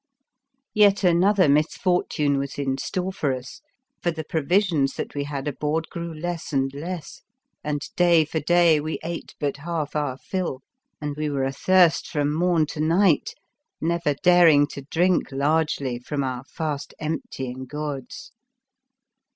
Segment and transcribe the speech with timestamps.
[0.73, 3.61] Yet another misfortune was in store for us,
[4.01, 7.21] for the provisions that we had aboard grew less and less,
[7.63, 10.61] and day for day we ate but half our fill
[10.99, 13.33] and 131 The Fearsome Island we were athirst from morn to night,
[13.79, 18.31] never daring to drink largely from our fast emptying gourds.